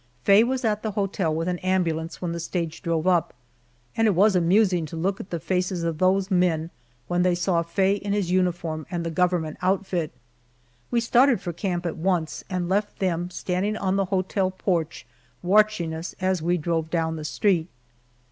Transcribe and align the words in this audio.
Faye 0.23 0.43
was 0.43 0.65
at 0.65 0.81
the 0.81 0.89
hotel 0.97 1.31
with 1.31 1.47
an 1.47 1.59
ambulance 1.59 2.19
when 2.23 2.31
the 2.31 2.39
stage 2.39 2.81
drove 2.81 3.05
up, 3.05 3.35
and 3.95 4.07
it 4.07 4.15
was 4.15 4.35
amusing 4.35 4.83
to 4.87 4.95
look 4.95 5.19
at 5.19 5.29
the 5.29 5.39
faces 5.39 5.83
of 5.83 5.99
those 5.99 6.31
men 6.31 6.71
when 7.07 7.21
they 7.21 7.35
saw 7.35 7.61
Faye 7.61 7.97
in 7.97 8.11
his 8.11 8.31
uniform, 8.31 8.87
and 8.89 9.05
the 9.05 9.11
government 9.11 9.57
outfit. 9.61 10.11
We 10.89 11.01
started 11.01 11.39
for 11.39 11.53
camp 11.53 11.85
at 11.85 11.97
once, 11.97 12.43
and 12.49 12.67
left 12.67 12.97
them 12.97 13.29
standing 13.29 13.77
on 13.77 13.95
the 13.95 14.05
hotel 14.05 14.49
porch 14.49 15.05
watching 15.43 15.93
us 15.93 16.15
as 16.19 16.41
we 16.41 16.57
drove 16.57 16.89
down 16.89 17.15
the 17.15 17.23
street. 17.23 17.69